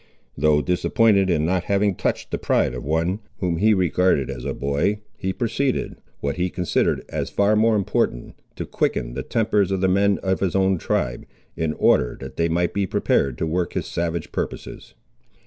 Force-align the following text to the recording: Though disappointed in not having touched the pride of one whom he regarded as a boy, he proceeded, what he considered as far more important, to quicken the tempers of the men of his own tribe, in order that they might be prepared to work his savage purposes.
Though 0.35 0.63
disappointed 0.63 1.29
in 1.29 1.45
not 1.45 1.65
having 1.65 1.93
touched 1.93 2.31
the 2.31 2.39
pride 2.39 2.73
of 2.73 2.83
one 2.83 3.19
whom 3.37 3.57
he 3.57 3.71
regarded 3.75 4.31
as 4.31 4.45
a 4.45 4.53
boy, 4.55 5.01
he 5.15 5.31
proceeded, 5.31 5.97
what 6.21 6.37
he 6.37 6.49
considered 6.49 7.05
as 7.09 7.29
far 7.29 7.55
more 7.55 7.75
important, 7.75 8.33
to 8.55 8.65
quicken 8.65 9.13
the 9.13 9.21
tempers 9.21 9.69
of 9.69 9.79
the 9.79 9.87
men 9.87 10.17
of 10.23 10.39
his 10.39 10.55
own 10.55 10.79
tribe, 10.79 11.27
in 11.55 11.73
order 11.73 12.17
that 12.19 12.35
they 12.35 12.49
might 12.49 12.73
be 12.73 12.87
prepared 12.87 13.37
to 13.37 13.45
work 13.45 13.73
his 13.73 13.85
savage 13.85 14.31
purposes. 14.31 14.95